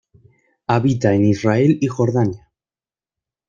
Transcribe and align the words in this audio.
Habita 0.67 1.13
en 1.13 1.25
Israel 1.25 1.77
y 1.79 1.85
Jordania. 1.85 2.49